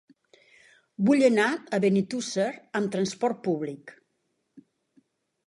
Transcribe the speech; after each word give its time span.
Vull 1.09 1.21
anar 1.27 1.45
a 1.47 1.79
Benetússer 1.83 2.47
amb 2.81 2.91
transport 2.97 3.45
públic. 3.51 3.95